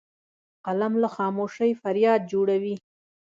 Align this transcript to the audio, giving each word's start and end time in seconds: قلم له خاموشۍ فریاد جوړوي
قلم 0.65 0.93
له 1.03 1.09
خاموشۍ 1.15 1.71
فریاد 1.81 2.21
جوړوي 2.31 2.75